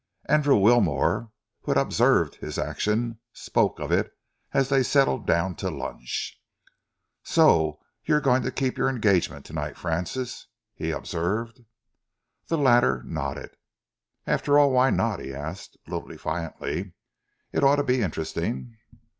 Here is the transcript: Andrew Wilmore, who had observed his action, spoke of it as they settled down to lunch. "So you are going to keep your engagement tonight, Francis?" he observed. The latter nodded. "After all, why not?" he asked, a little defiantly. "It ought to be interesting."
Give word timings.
Andrew 0.25 0.57
Wilmore, 0.57 1.29
who 1.61 1.71
had 1.73 1.77
observed 1.77 2.37
his 2.37 2.57
action, 2.57 3.19
spoke 3.33 3.77
of 3.77 3.91
it 3.91 4.11
as 4.51 4.67
they 4.69 4.81
settled 4.81 5.27
down 5.27 5.53
to 5.57 5.69
lunch. 5.69 6.41
"So 7.21 7.79
you 8.03 8.15
are 8.15 8.19
going 8.19 8.41
to 8.41 8.51
keep 8.51 8.79
your 8.79 8.89
engagement 8.89 9.45
tonight, 9.45 9.77
Francis?" 9.77 10.47
he 10.73 10.89
observed. 10.89 11.61
The 12.47 12.57
latter 12.57 13.03
nodded. 13.05 13.51
"After 14.25 14.57
all, 14.57 14.71
why 14.71 14.89
not?" 14.89 15.19
he 15.19 15.35
asked, 15.35 15.77
a 15.87 15.91
little 15.91 16.07
defiantly. 16.07 16.93
"It 17.51 17.63
ought 17.63 17.75
to 17.75 17.83
be 17.83 18.01
interesting." 18.01 18.77